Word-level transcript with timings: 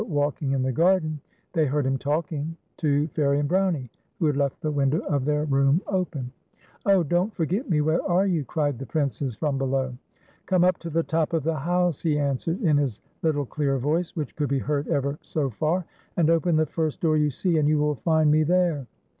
193 0.03 0.49
walkinfj 0.49 0.55
in 0.55 0.63
the 0.63 0.71
garden, 0.71 1.21
they 1.53 1.65
heard 1.67 1.85
liim 1.85 1.99
talkincjr 1.99 2.55
to 2.75 3.07
Fairie 3.09 3.37
and 3.39 3.47
Brownie, 3.47 3.91
who 4.17 4.25
had 4.25 4.35
left 4.35 4.59
the 4.59 4.71
window 4.71 4.97
of 5.01 5.25
their 5.25 5.45
room 5.45 5.79
open. 5.85 6.31
"Oh! 6.87 7.03
Don't 7.03 7.31
Forget 7.35 7.69
Mc, 7.69 7.85
where 7.85 8.01
are 8.09 8.25
you?" 8.25 8.43
cried 8.43 8.79
the 8.79 8.85
Princes 8.87 9.35
from 9.35 9.59
below. 9.59 9.95
"Come 10.47 10.63
up 10.63 10.79
to 10.79 10.89
the 10.89 11.03
top 11.03 11.33
of 11.33 11.43
the 11.43 11.59
house," 11.59 12.01
he 12.01 12.17
answered 12.17 12.63
in 12.63 12.77
his 12.77 12.99
little 13.21 13.45
clear 13.45 13.77
voice, 13.77 14.13
wliich 14.13 14.35
could 14.35 14.49
be 14.49 14.57
heard 14.57 14.87
ever 14.87 15.19
so 15.21 15.51
far, 15.51 15.85
"and 16.17 16.31
open 16.31 16.55
the 16.55 16.65
first 16.65 16.99
door} 16.99 17.13
ou 17.17 17.29
see, 17.29 17.59
and 17.59 17.67
you 17.69 17.77
will 17.77 17.93
find 17.93 18.31
me 18.31 18.41
there." 18.41 18.87